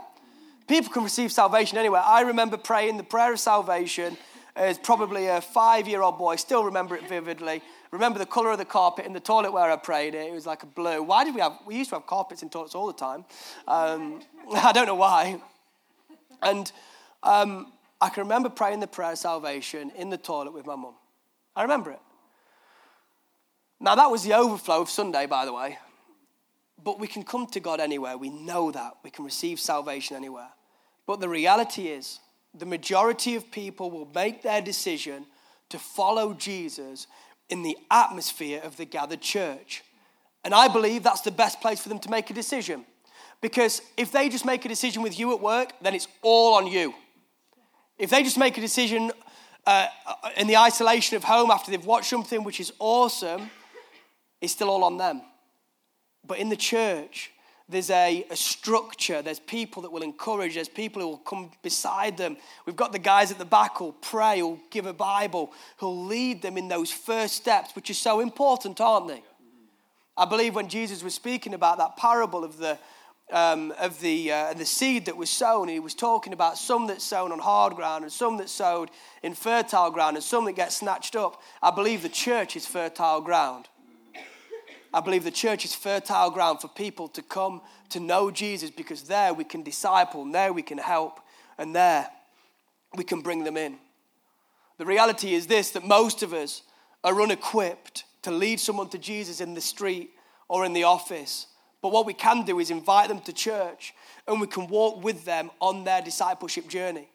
[0.67, 2.01] People can receive salvation anywhere.
[2.05, 4.17] I remember praying the prayer of salvation
[4.55, 7.61] as probably a five year old boy, still remember it vividly.
[7.91, 10.27] Remember the color of the carpet in the toilet where I prayed it.
[10.27, 11.03] It was like a blue.
[11.03, 13.25] Why did we have, we used to have carpets in toilets all the time.
[13.67, 14.21] Um,
[14.55, 15.41] I don't know why.
[16.41, 16.71] And
[17.23, 20.95] um, I can remember praying the prayer of salvation in the toilet with my mum.
[21.55, 21.99] I remember it.
[23.79, 25.77] Now, that was the overflow of Sunday, by the way.
[26.83, 28.17] But we can come to God anywhere.
[28.17, 28.97] We know that.
[29.03, 30.49] We can receive salvation anywhere.
[31.07, 32.19] But the reality is,
[32.53, 35.25] the majority of people will make their decision
[35.69, 37.07] to follow Jesus
[37.49, 39.83] in the atmosphere of the gathered church.
[40.43, 42.85] And I believe that's the best place for them to make a decision.
[43.41, 46.67] Because if they just make a decision with you at work, then it's all on
[46.67, 46.93] you.
[47.97, 49.11] If they just make a decision
[49.65, 49.87] uh,
[50.37, 53.49] in the isolation of home after they've watched something which is awesome,
[54.39, 55.21] it's still all on them.
[56.25, 57.31] But in the church,
[57.67, 62.17] there's a, a, structure, there's people that will encourage, there's people who will come beside
[62.17, 62.37] them.
[62.65, 66.41] We've got the guys at the back who'll pray, who'll give a Bible, who'll lead
[66.41, 69.23] them in those first steps, which are so important, aren't they?
[70.17, 72.77] I believe when Jesus was speaking about that parable of the,
[73.31, 77.03] um, of the, uh, the seed that was sown, he was talking about some that's
[77.03, 78.89] sown on hard ground and some that's sowed
[79.23, 81.41] in fertile ground and some that get snatched up.
[81.61, 83.67] I believe the church is fertile ground.
[84.93, 89.03] I believe the church is fertile ground for people to come to know Jesus because
[89.03, 91.21] there we can disciple, and there we can help,
[91.57, 92.09] and there
[92.95, 93.77] we can bring them in.
[94.77, 96.63] The reality is this that most of us
[97.03, 100.11] are unequipped to lead someone to Jesus in the street
[100.49, 101.47] or in the office.
[101.81, 103.93] But what we can do is invite them to church
[104.27, 107.07] and we can walk with them on their discipleship journey.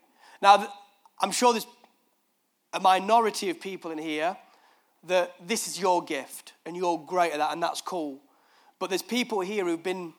[0.42, 0.72] Now,
[1.20, 1.66] I'm sure there's
[2.72, 4.36] a minority of people in here
[5.04, 8.20] that this is your gift and you're great at that and that's cool.
[8.78, 10.12] But there's people here who've been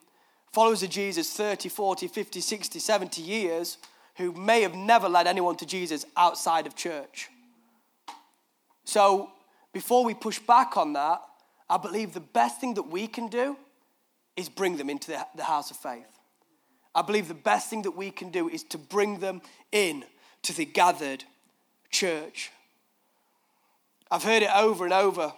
[0.50, 3.76] followers of Jesus 30, 40, 50, 60, 70 years
[4.16, 7.28] who may have never led anyone to Jesus outside of church.
[8.84, 9.30] So
[9.72, 11.20] before we push back on that,
[11.68, 13.56] I believe the best thing that we can do
[14.38, 16.06] is bring them into the, the house of faith.
[16.94, 20.04] I believe the best thing that we can do is to bring them in
[20.42, 21.24] to the gathered
[21.90, 22.52] church.
[24.10, 25.32] I've heard it over and over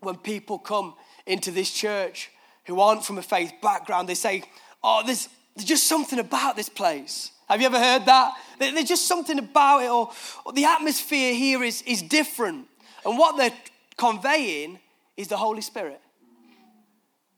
[0.00, 0.94] when people come
[1.26, 2.30] into this church
[2.66, 4.44] who aren't from a faith background, they say,
[4.82, 7.32] Oh, there's, there's just something about this place.
[7.48, 8.32] Have you ever heard that?
[8.58, 10.12] There's just something about it, or,
[10.46, 12.68] or the atmosphere here is, is different.
[13.04, 13.52] And what they're
[13.96, 14.78] conveying
[15.16, 16.00] is the Holy Spirit.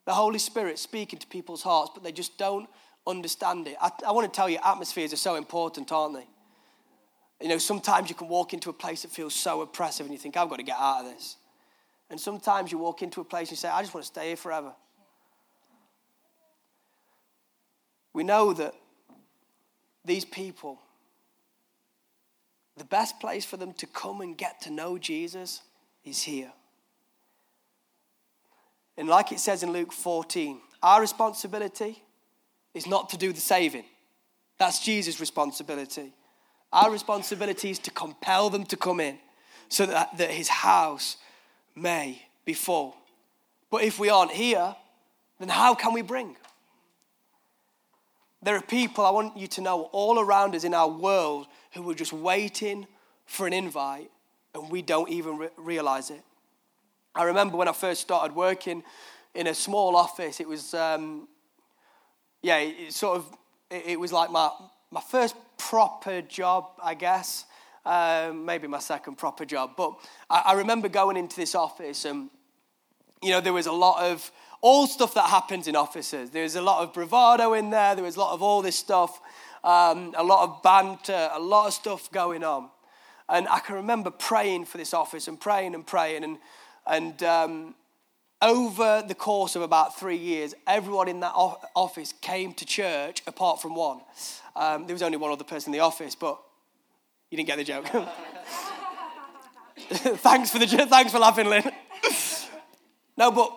[0.06, 2.68] The Holy Spirit speaking to people's hearts, but they just don't
[3.06, 3.76] understand it.
[3.80, 6.26] I, I want to tell you, atmospheres are so important, aren't they?
[7.40, 10.18] You know, sometimes you can walk into a place that feels so oppressive and you
[10.18, 11.36] think, I've got to get out of this.
[12.08, 14.28] And sometimes you walk into a place and you say, I just want to stay
[14.28, 14.72] here forever.
[18.14, 18.74] We know that
[20.04, 20.80] these people,
[22.76, 25.60] the best place for them to come and get to know Jesus
[26.04, 26.52] is here.
[28.96, 32.02] And like it says in Luke 14, our responsibility
[32.74, 33.84] is not to do the saving.
[34.58, 36.12] That's Jesus' responsibility.
[36.72, 39.18] Our responsibility is to compel them to come in
[39.68, 41.16] so that, that his house
[41.74, 42.96] may be full.
[43.70, 44.74] But if we aren't here,
[45.38, 46.36] then how can we bring?
[48.42, 51.88] There are people, I want you to know, all around us in our world who
[51.90, 52.86] are just waiting
[53.26, 54.10] for an invite
[54.54, 56.22] and we don't even re- realize it.
[57.16, 58.82] I remember when I first started working
[59.34, 61.26] in a small office, it was, um,
[62.42, 63.36] yeah, it, sort of,
[63.70, 64.50] it, it, was like my,
[64.90, 67.46] my first proper job, I guess.
[67.86, 69.72] Um, maybe my second proper job.
[69.76, 69.94] But
[70.28, 72.28] I, I remember going into this office and,
[73.22, 76.30] you know, there was a lot of all stuff that happens in offices.
[76.30, 78.76] There was a lot of bravado in there, there was a lot of all this
[78.76, 79.20] stuff,
[79.64, 82.68] um, a lot of banter, a lot of stuff going on.
[83.28, 86.24] And I can remember praying for this office and praying and praying.
[86.24, 86.38] And,
[86.86, 87.74] and um,
[88.42, 93.62] over the course of about three years, everyone in that office came to church apart
[93.62, 94.00] from one.
[94.54, 96.38] Um, there was only one other person in the office, but
[97.30, 97.86] you didn't get the joke.
[100.18, 101.64] thanks for the thanks for laughing, Lynn.
[103.16, 103.50] no, but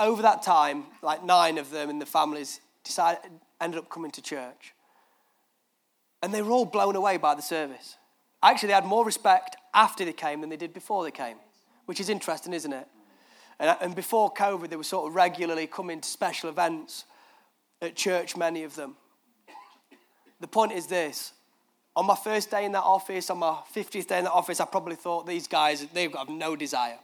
[0.00, 3.20] over that time, like nine of them in the families decided,
[3.60, 4.74] ended up coming to church.
[6.22, 7.96] And they were all blown away by the service.
[8.42, 11.36] Actually, they had more respect after they came than they did before they came,
[11.88, 12.86] which is interesting, isn't it?
[13.58, 17.04] And, and before COVID, they were sort of regularly coming to special events
[17.80, 18.94] at church, many of them.
[20.38, 21.32] The point is this
[21.96, 24.66] on my first day in that office, on my 50th day in that office, I
[24.66, 26.98] probably thought these guys, they've got no desire.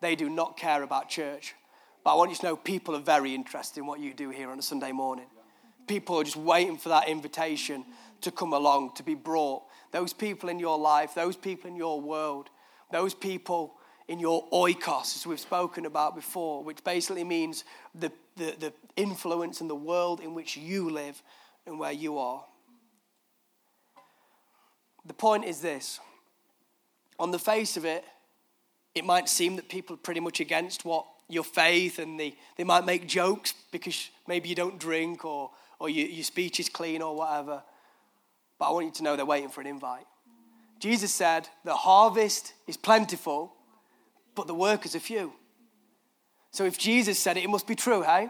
[0.00, 1.54] They do not care about church.
[2.02, 4.48] But I want you to know people are very interested in what you do here
[4.48, 5.26] on a Sunday morning.
[5.86, 7.84] People are just waiting for that invitation
[8.22, 9.64] to come along, to be brought.
[9.92, 12.48] Those people in your life, those people in your world,
[12.90, 13.74] those people
[14.08, 17.64] in your oikos, as we've spoken about before, which basically means
[17.94, 21.20] the, the, the influence in the world in which you live
[21.66, 22.44] and where you are.
[25.04, 26.00] The point is this
[27.18, 28.04] on the face of it,
[28.94, 32.64] it might seem that people are pretty much against what your faith and they, they
[32.64, 37.02] might make jokes because maybe you don't drink or, or you, your speech is clean
[37.02, 37.62] or whatever.
[38.58, 40.06] But I want you to know they're waiting for an invite.
[40.78, 43.55] Jesus said, The harvest is plentiful,
[44.36, 45.32] but the workers are few.
[46.52, 48.28] So if Jesus said it, it must be true, hey?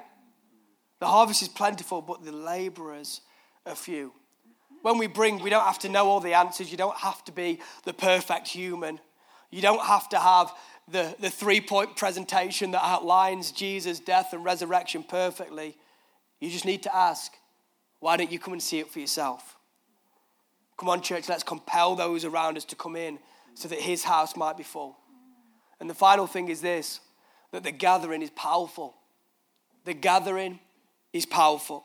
[1.01, 3.21] The harvest is plentiful, but the laborers
[3.66, 4.12] are few.
[4.83, 6.71] When we bring, we don't have to know all the answers.
[6.71, 9.01] You don't have to be the perfect human.
[9.51, 10.53] You don't have to have
[10.88, 15.77] the, the three point presentation that outlines Jesus' death and resurrection perfectly.
[16.40, 17.33] You just need to ask,
[18.01, 19.57] why don't you come and see it for yourself?
[20.79, 23.19] Come on, church, let's compel those around us to come in
[23.55, 24.97] so that his house might be full.
[25.81, 27.01] And the final thing is this
[27.53, 28.95] that the gathering is powerful.
[29.85, 30.59] The gathering
[31.12, 31.85] is powerful.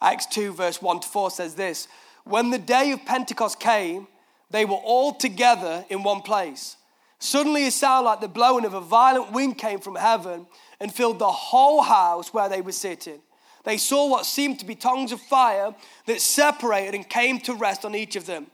[0.00, 1.88] Acts 2, verse 1 to 4 says this
[2.24, 4.06] When the day of Pentecost came,
[4.50, 6.76] they were all together in one place.
[7.20, 10.46] Suddenly, a sound like the blowing of a violent wind came from heaven
[10.78, 13.20] and filled the whole house where they were sitting.
[13.64, 15.74] They saw what seemed to be tongues of fire
[16.06, 18.46] that separated and came to rest on each of them.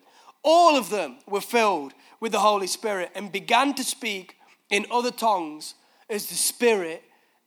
[0.43, 4.37] All of them were filled with the Holy Spirit and began to speak
[4.71, 5.75] in other tongues
[6.09, 7.03] as the Spirit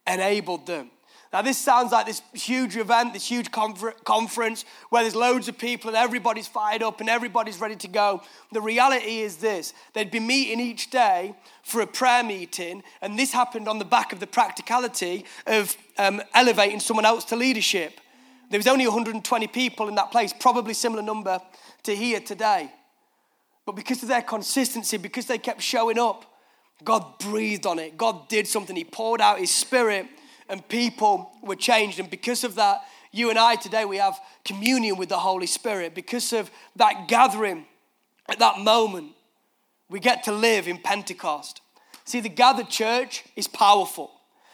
[0.05, 0.91] enabled them.
[1.33, 5.89] Now, this sounds like this huge event, this huge conference where there's loads of people
[5.89, 8.21] and everybody's fired up and everybody's ready to go.
[8.53, 13.33] The reality is this they'd be meeting each day for a prayer meeting, and this
[13.33, 17.99] happened on the back of the practicality of um, elevating someone else to leadership.
[18.49, 21.41] There was only 120 people in that place, probably similar number
[21.83, 22.71] to here today.
[23.65, 26.36] But because of their consistency, because they kept showing up,
[26.83, 27.97] God breathed on it.
[27.97, 28.75] God did something.
[28.75, 30.07] He poured out His Spirit,
[30.47, 31.99] and people were changed.
[31.99, 35.95] And because of that, you and I today, we have communion with the Holy Spirit.
[35.95, 37.65] Because of that gathering
[38.29, 39.11] at that moment,
[39.89, 41.61] we get to live in Pentecost.
[42.05, 44.11] See, the gathered church is powerful.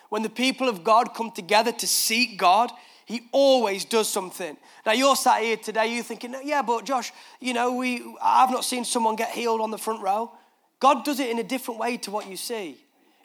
[0.09, 2.71] When the people of God come together to seek God,
[3.05, 4.57] He always does something.
[4.85, 8.63] Now you're sat here today, you're thinking, yeah, but Josh, you know, we I've not
[8.63, 10.31] seen someone get healed on the front row.
[10.83, 12.77] God does it in a different way to what you see.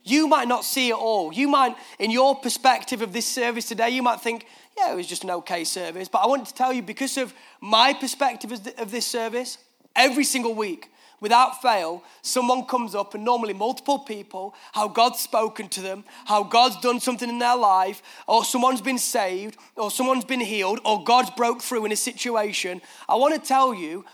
[0.04, 1.32] You might not see it all.
[1.32, 5.08] You might, in your perspective of this service today, you might think, yeah, it was
[5.08, 6.06] just an okay service.
[6.06, 9.58] But I want to tell you, because of my perspective of this service,
[9.96, 10.88] every single week,
[11.20, 16.44] without fail, someone comes up, and normally multiple people, how God's spoken to them, how
[16.44, 21.02] God's done something in their life, or someone's been saved, or someone's been healed, or
[21.02, 22.80] God's broke through in a situation.
[23.08, 24.04] I want to tell you,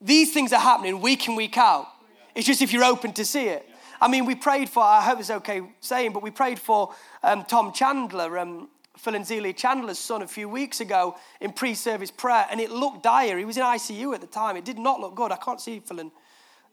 [0.00, 1.88] these things are happening week in, week out.
[2.34, 3.68] It's just if you're open to see it.
[4.00, 6.92] I mean, we prayed for, I hope it's okay saying, but we prayed for
[7.22, 8.68] um, Tom Chandler, um,
[8.98, 12.70] Phil and Zelia Chandler's son, a few weeks ago in pre service prayer, and it
[12.70, 13.38] looked dire.
[13.38, 14.56] He was in ICU at the time.
[14.56, 15.30] It did not look good.
[15.30, 16.10] I can't see Phil and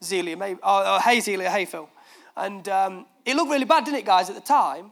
[0.04, 0.60] Zelia, maybe.
[0.64, 1.90] Oh, oh hey, Zelia, hey, Phil.
[2.36, 4.92] And um, it looked really bad, didn't it, guys, at the time?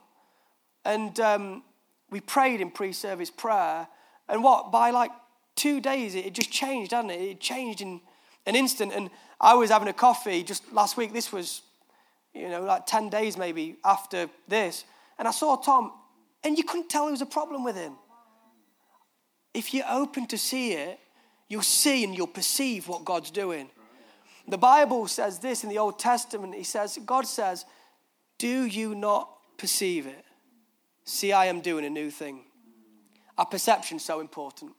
[0.85, 1.63] And um,
[2.09, 3.87] we prayed in pre service prayer,
[4.29, 5.11] and what, by like
[5.55, 7.21] two days, it, it just changed, hadn't it?
[7.21, 7.99] It changed in
[8.45, 8.93] an instant.
[8.95, 11.13] And I was having a coffee just last week.
[11.13, 11.61] This was,
[12.33, 14.83] you know, like 10 days maybe after this.
[15.19, 15.91] And I saw Tom,
[16.43, 17.93] and you couldn't tell there was a problem with him.
[19.53, 20.99] If you're open to see it,
[21.47, 23.69] you'll see and you'll perceive what God's doing.
[24.47, 26.55] The Bible says this in the Old Testament.
[26.55, 27.65] He says, God says,
[28.37, 30.23] Do you not perceive it?
[31.03, 32.41] See, I am doing a new thing.
[33.37, 34.71] Our perception is so important.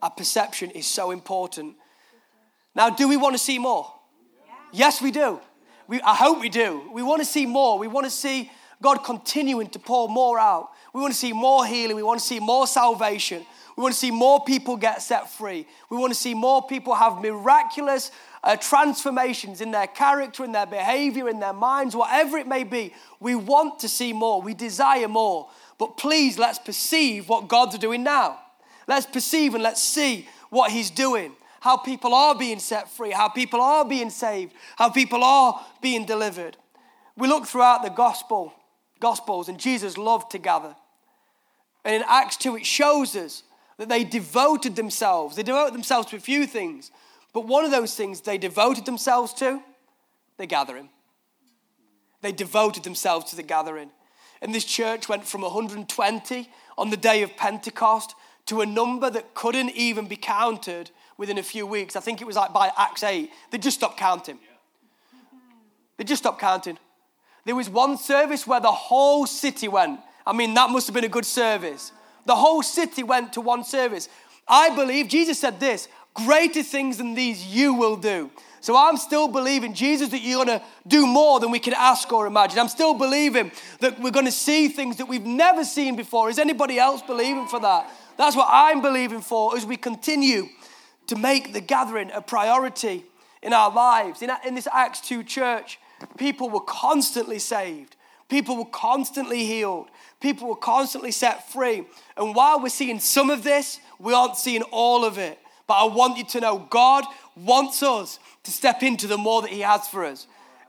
[0.00, 1.76] Our perception is so important.
[2.74, 3.92] Now, do we want to see more?
[4.72, 5.40] Yes, we do.
[5.86, 6.90] We, I hope we do.
[6.92, 7.78] We want to see more.
[7.78, 8.50] We want to see
[8.82, 10.70] God continuing to pour more out.
[10.92, 11.96] We want to see more healing.
[11.96, 13.46] We want to see more salvation.
[13.76, 15.66] We want to see more people get set free.
[15.90, 18.10] We want to see more people have miraculous
[18.42, 22.94] uh, transformations in their character, in their behavior, in their minds, whatever it may be.
[23.20, 24.42] We want to see more.
[24.42, 25.48] We desire more.
[25.78, 28.38] But please, let's perceive what God's doing now.
[28.86, 33.26] Let's perceive and let's see what He's doing how people are being set free, how
[33.26, 36.58] people are being saved, how people are being delivered.
[37.16, 38.52] We look throughout the gospel,
[39.00, 40.76] gospels, and Jesus loved to gather.
[41.82, 43.44] And in Acts 2, it shows us
[43.78, 45.36] that they devoted themselves.
[45.36, 46.90] They devoted themselves to a few things,
[47.32, 49.62] but one of those things they devoted themselves to,
[50.36, 50.90] the gathering.
[52.20, 53.90] They devoted themselves to the gathering.
[54.42, 58.14] And this church went from 120 on the day of Pentecost
[58.46, 61.96] to a number that couldn't even be counted within a few weeks.
[61.96, 64.38] I think it was like by Acts 8, they just stopped counting.
[65.96, 66.78] They just stopped counting.
[67.44, 70.00] There was one service where the whole city went.
[70.26, 71.92] I mean, that must have been a good service.
[72.26, 74.08] The whole city went to one service.
[74.48, 78.30] I believe Jesus said this greater things than these you will do.
[78.60, 82.10] So I'm still believing, Jesus, that you're going to do more than we can ask
[82.10, 82.58] or imagine.
[82.58, 86.30] I'm still believing that we're going to see things that we've never seen before.
[86.30, 87.90] Is anybody else believing for that?
[88.16, 90.48] That's what I'm believing for as we continue
[91.06, 93.04] to make the gathering a priority
[93.42, 94.22] in our lives.
[94.22, 95.78] In, in this Acts 2 church,
[96.16, 97.96] people were constantly saved,
[98.28, 99.88] people were constantly healed,
[100.20, 101.84] people were constantly set free.
[102.16, 105.38] And while we're seeing some of this, we aren't seeing all of it.
[105.66, 107.04] But I want you to know God
[107.36, 110.26] wants us to step into the more that He has for us.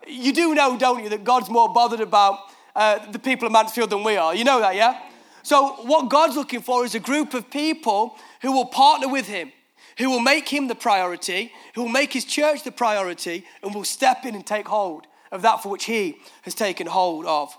[0.07, 2.39] You do know, don't you, that God's more bothered about
[2.75, 4.35] uh, the people of Mansfield than we are.
[4.35, 5.01] You know that, yeah?
[5.43, 9.51] So, what God's looking for is a group of people who will partner with Him,
[9.97, 13.83] who will make him the priority, who will make his church the priority, and will
[13.83, 17.55] step in and take hold of that for which he has taken hold of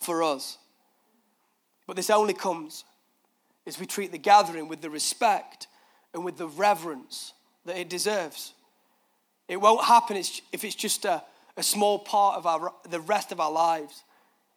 [0.00, 0.58] for us.
[1.86, 2.84] But this only comes
[3.66, 5.68] as we treat the gathering with the respect
[6.14, 7.32] and with the reverence
[7.64, 8.54] that it deserves.
[9.48, 11.22] It won't happen if it's just a,
[11.56, 14.02] a small part of our, the rest of our lives.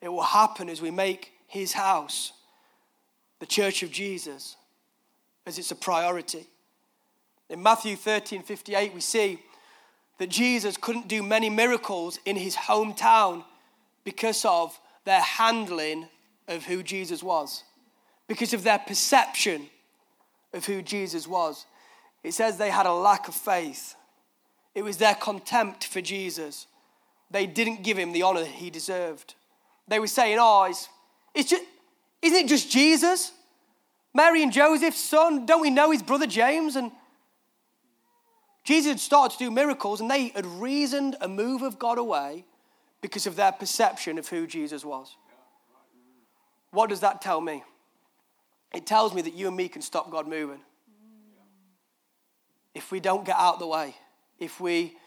[0.02, 2.32] It will happen as we make his house,
[3.40, 4.56] the church of Jesus,
[5.46, 6.48] as it's a priority.
[7.50, 9.40] In Matthew 13 58, we see
[10.18, 13.44] that Jesus couldn't do many miracles in his hometown
[14.04, 16.08] because of their handling
[16.48, 17.64] of who Jesus was,
[18.28, 19.68] because of their perception
[20.54, 21.66] of who Jesus was.
[22.24, 23.96] It says they had a lack of faith.
[24.74, 26.68] It was their contempt for Jesus.
[27.30, 29.36] They didn't give him the honor he deserved.
[29.88, 30.90] They were saying, Oh, it's,
[31.34, 31.64] it's just,
[32.22, 33.32] isn't it just Jesus?
[34.14, 36.76] Mary and Joseph's son, don't we know his brother James?
[36.78, 36.92] And
[38.66, 42.46] Jesus had started to do miracles, and they had reasoned a move of God away
[43.00, 45.16] because of their perception of who Jesus was.
[46.72, 47.64] What does that tell me?
[48.74, 50.60] It tells me that you and me can stop God moving.
[52.74, 53.96] If we don't get out of the way,
[54.40, 54.98] if we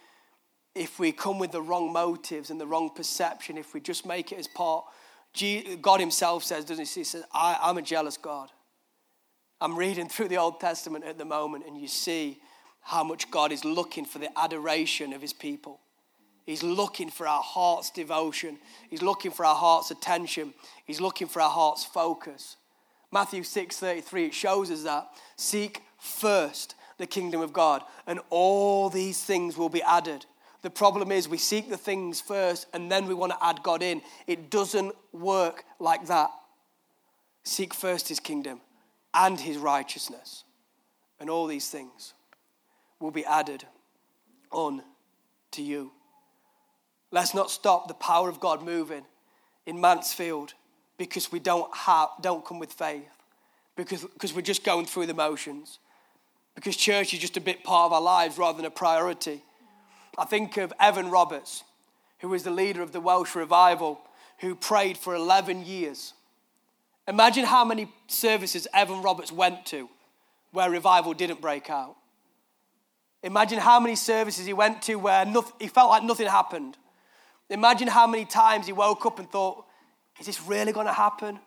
[0.74, 4.30] if we come with the wrong motives and the wrong perception, if we just make
[4.30, 4.84] it as part,
[5.82, 7.00] God Himself says, doesn't He?
[7.00, 8.50] He says, I, I'm a jealous God.
[9.60, 12.38] I'm reading through the Old Testament at the moment, and you see
[12.88, 15.78] how much God is looking for the adoration of His people.
[16.46, 18.56] He's looking for our heart's devotion.
[18.88, 20.54] He's looking for our heart's attention.
[20.86, 22.56] He's looking for our heart's focus.
[23.12, 29.22] Matthew 6:33 it shows us that seek first the kingdom of God and all these
[29.22, 30.24] things will be added.
[30.62, 33.82] The problem is we seek the things first and then we want to add God
[33.82, 34.00] in.
[34.26, 36.30] It doesn't work like that.
[37.44, 38.62] Seek first his kingdom
[39.12, 40.44] and his righteousness,
[41.20, 42.14] and all these things
[43.00, 43.64] will be added
[44.50, 44.82] on
[45.52, 45.92] to you.
[47.10, 49.04] Let's not stop the power of God moving
[49.66, 50.54] in Mansfield
[50.98, 53.08] because we don't, have, don't come with faith,
[53.76, 55.78] because, because we're just going through the motions,
[56.54, 59.42] because church is just a bit part of our lives rather than a priority.
[60.18, 61.62] I think of Evan Roberts,
[62.18, 64.00] who was the leader of the Welsh revival,
[64.38, 66.14] who prayed for 11 years.
[67.06, 69.88] Imagine how many services Evan Roberts went to
[70.50, 71.96] where revival didn't break out.
[73.22, 76.76] Imagine how many services he went to where nothing, he felt like nothing happened.
[77.50, 79.64] Imagine how many times he woke up and thought,
[80.20, 81.38] is this really going to happen?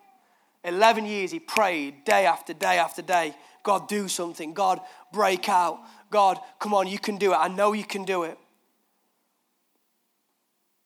[0.64, 3.34] 11 years he prayed day after day after day.
[3.62, 4.54] God, do something.
[4.54, 4.80] God,
[5.12, 5.78] break out.
[6.10, 7.36] God, come on, you can do it.
[7.36, 8.38] I know you can do it.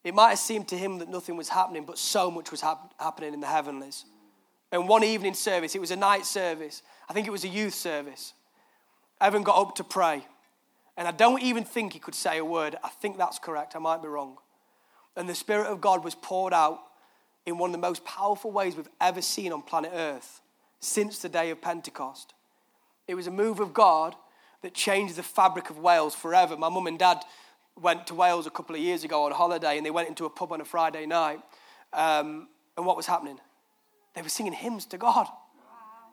[0.04, 2.94] It might have seemed to him that nothing was happening, but so much was hap-
[3.00, 4.04] happening in the heavenlies.
[4.70, 6.82] And one evening service, it was a night service.
[7.08, 8.32] I think it was a youth service.
[9.20, 10.24] Evan got up to pray.
[10.96, 12.76] And I don't even think he could say a word.
[12.82, 13.76] I think that's correct.
[13.76, 14.38] I might be wrong.
[15.16, 16.80] And the Spirit of God was poured out
[17.44, 20.40] in one of the most powerful ways we've ever seen on planet Earth
[20.80, 22.34] since the day of Pentecost.
[23.06, 24.14] It was a move of God
[24.62, 26.56] that changed the fabric of Wales forever.
[26.56, 27.24] My mum and dad
[27.80, 30.30] went to Wales a couple of years ago on holiday and they went into a
[30.30, 31.40] pub on a Friday night.
[31.92, 33.38] Um, and what was happening?
[34.14, 35.28] They were singing hymns to God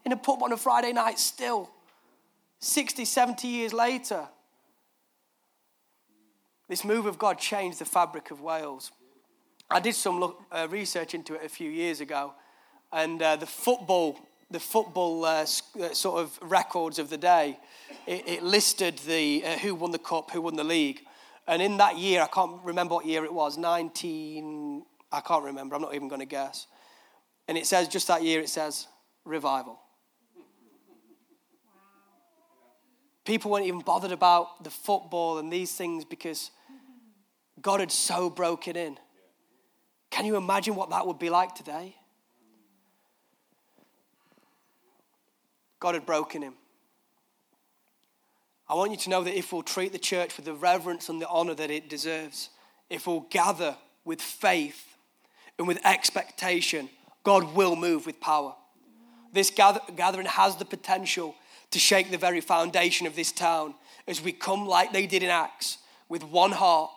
[0.06, 1.70] in a pub on a Friday night still.
[2.60, 4.28] 60, 70 years later.
[6.74, 8.92] This move of God changed the fabric of Wales.
[9.70, 12.34] I did some look, uh, research into it a few years ago,
[12.92, 14.18] and uh, the football,
[14.50, 15.46] the football uh,
[15.80, 17.60] uh sort of records of the day,
[18.08, 21.02] it, it listed the uh, who won the cup, who won the league,
[21.46, 25.76] and in that year, I can't remember what year it was, 19, I can't remember,
[25.76, 26.66] I'm not even going to guess.
[27.48, 28.88] And it says, just that year, it says,
[29.26, 29.80] revival.
[33.26, 36.50] People weren't even bothered about the football and these things because
[37.62, 38.98] God had so broken in.
[40.10, 41.96] Can you imagine what that would be like today?
[45.80, 46.54] God had broken him.
[48.70, 51.22] I want you to know that if we'll treat the church with the reverence and
[51.22, 52.50] the honor that it deserves,
[52.90, 53.76] if we'll gather
[54.06, 54.96] with faith
[55.60, 56.90] and with expectation,
[57.24, 58.56] God will move with power.
[59.32, 61.36] This gather- gathering has the potential
[61.72, 63.76] to shake the very foundation of this town
[64.08, 66.92] as we come like they did in Acts with one heart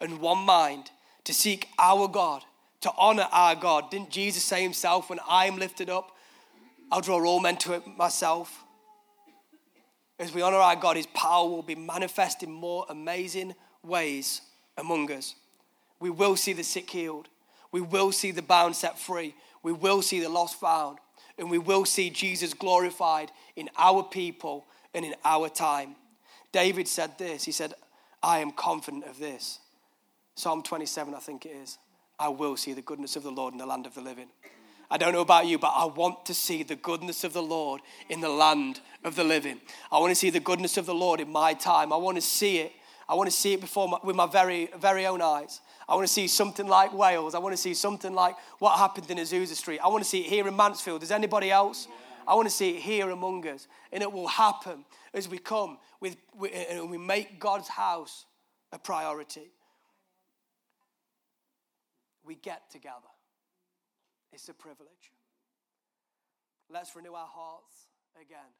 [0.00, 0.90] and one mind
[1.24, 2.44] to seek our God,
[2.82, 3.90] to honor our God.
[3.90, 6.16] Didn't Jesus say himself, When I am lifted up,
[6.90, 8.64] I'll draw all men to it myself?
[10.18, 14.40] As we honor our God, his power will be manifest in more amazing ways
[14.78, 15.34] among us.
[16.00, 17.28] We will see the sick healed.
[17.72, 19.34] We will see the bound set free.
[19.62, 20.98] We will see the lost found.
[21.38, 25.96] And we will see Jesus glorified in our people and in our time.
[26.52, 27.74] David said this He said,
[28.22, 29.58] I am confident of this.
[30.36, 31.78] Psalm 27, I think it is.
[32.18, 34.28] I will see the goodness of the Lord in the land of the living.
[34.90, 37.80] I don't know about you, but I want to see the goodness of the Lord
[38.10, 39.60] in the land of the living.
[39.90, 41.90] I want to see the goodness of the Lord in my time.
[41.92, 42.72] I want to see it.
[43.08, 45.60] I want to see it before my, with my very, very own eyes.
[45.88, 47.34] I want to see something like Wales.
[47.34, 49.80] I want to see something like what happened in Azusa Street.
[49.82, 51.02] I want to see it here in Mansfield.
[51.02, 51.88] Is anybody else?
[52.28, 53.68] I want to see it here among us.
[53.90, 54.84] And it will happen
[55.14, 56.16] as we come with,
[56.52, 58.26] and we make God's house
[58.72, 59.50] a priority.
[62.26, 63.12] We get together.
[64.32, 65.12] It's a privilege.
[66.68, 67.86] Let's renew our hearts
[68.20, 68.50] again